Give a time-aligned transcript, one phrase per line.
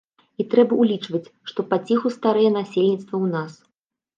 [0.43, 3.53] І трэба ўлічваць, што паціху старэе насельніцтва ў нас.